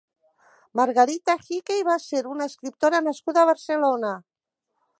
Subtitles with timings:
[0.79, 4.15] Margarita Hickey va ser una escriptora nascuda a Barcelona.